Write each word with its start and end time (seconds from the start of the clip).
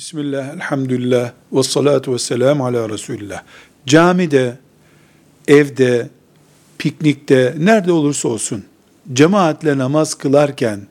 Bismillah, 0.00 0.54
elhamdülillah, 0.54 1.32
ve 1.52 1.62
salatu 1.62 2.12
ve 2.12 2.18
selamu 2.18 2.66
ala 2.66 2.88
Resulillah. 2.88 3.42
Camide, 3.86 4.58
evde, 5.48 6.08
piknikte, 6.78 7.54
nerede 7.58 7.92
olursa 7.92 8.28
olsun, 8.28 8.64
cemaatle 9.12 9.78
namaz 9.78 10.14
kılarken, 10.14 10.86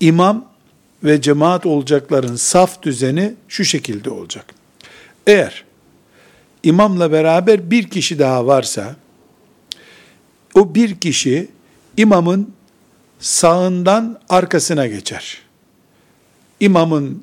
imam 0.00 0.44
ve 1.04 1.20
cemaat 1.20 1.66
olacakların 1.66 2.36
saf 2.36 2.82
düzeni 2.82 3.34
şu 3.48 3.64
şekilde 3.64 4.10
olacak. 4.10 4.46
Eğer 5.26 5.64
imamla 6.62 7.12
beraber 7.12 7.70
bir 7.70 7.90
kişi 7.90 8.18
daha 8.18 8.46
varsa, 8.46 8.96
o 10.54 10.74
bir 10.74 10.94
kişi 10.94 11.48
imamın 11.96 12.52
sağından 13.18 14.20
arkasına 14.28 14.86
geçer. 14.86 15.38
İmamın 16.60 17.22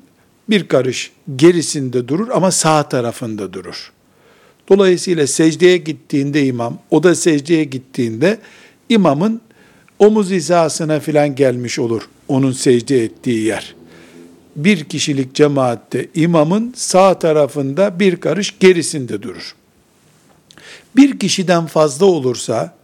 bir 0.50 0.68
karış 0.68 1.12
gerisinde 1.36 2.08
durur 2.08 2.28
ama 2.28 2.50
sağ 2.50 2.88
tarafında 2.88 3.52
durur. 3.52 3.92
Dolayısıyla 4.68 5.26
secdeye 5.26 5.76
gittiğinde 5.76 6.46
imam, 6.46 6.78
o 6.90 7.02
da 7.02 7.14
secdeye 7.14 7.64
gittiğinde 7.64 8.38
imamın 8.88 9.40
omuz 9.98 10.30
hizasına 10.30 11.00
filan 11.00 11.34
gelmiş 11.34 11.78
olur 11.78 12.08
onun 12.28 12.52
secde 12.52 13.04
ettiği 13.04 13.44
yer. 13.44 13.74
Bir 14.56 14.84
kişilik 14.84 15.34
cemaatte 15.34 16.08
imamın 16.14 16.72
sağ 16.76 17.18
tarafında 17.18 18.00
bir 18.00 18.16
karış 18.16 18.58
gerisinde 18.58 19.22
durur. 19.22 19.54
Bir 20.96 21.18
kişiden 21.18 21.66
fazla 21.66 22.06
olursa 22.06 22.74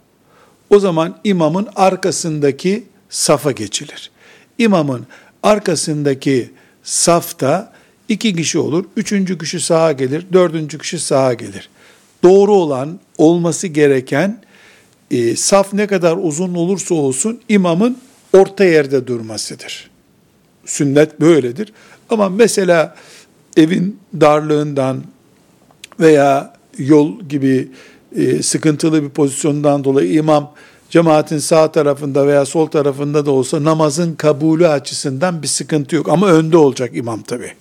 o 0.71 0.79
zaman 0.79 1.19
imamın 1.25 1.69
arkasındaki 1.77 2.85
safa 3.09 3.53
geçilir. 3.53 4.11
İmamın 4.59 5.07
arkasındaki 5.43 6.51
safta 6.91 7.73
iki 8.09 8.37
kişi 8.37 8.59
olur. 8.59 8.85
Üçüncü 8.97 9.39
kişi 9.39 9.61
sağa 9.61 9.93
gelir, 9.93 10.27
dördüncü 10.33 10.79
kişi 10.79 10.99
sağa 10.99 11.33
gelir. 11.33 11.69
Doğru 12.23 12.53
olan, 12.53 13.01
olması 13.19 13.67
gereken 13.67 14.43
e, 15.11 15.37
saf 15.37 15.73
ne 15.73 15.87
kadar 15.87 16.17
uzun 16.17 16.55
olursa 16.55 16.95
olsun 16.95 17.41
imamın 17.49 17.99
orta 18.33 18.65
yerde 18.65 19.07
durmasıdır. 19.07 19.91
Sünnet 20.67 21.21
böyledir. 21.21 21.73
Ama 22.09 22.29
mesela 22.29 22.97
evin 23.57 23.99
darlığından 24.21 25.03
veya 26.01 26.55
yol 26.79 27.21
gibi 27.21 27.69
e, 28.17 28.43
sıkıntılı 28.43 29.03
bir 29.03 29.09
pozisyondan 29.09 29.85
dolayı 29.85 30.13
imam 30.13 30.53
cemaatin 30.91 31.39
sağ 31.39 31.73
tarafında 31.73 32.27
veya 32.27 32.47
sol 32.47 32.67
tarafında 32.67 33.27
da 33.27 33.31
olsa 33.31 33.65
namazın 33.65 34.15
kabulü 34.15 34.69
açısından 34.69 35.43
bir 35.43 35.49
sıkıntı 35.49 35.97
yok. 35.97 36.09
Ama 36.09 36.29
önde 36.29 36.57
olacak 36.57 36.91
imam 36.95 37.23
tabi. 37.23 37.53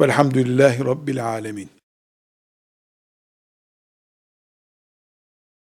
Velhamdülillahi 0.00 0.84
Rabbil 0.84 1.24
Alemin. 1.24 1.68